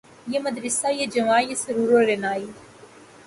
[0.27, 2.45] یہ مدرسہ یہ جواں یہ سرور و رعنائی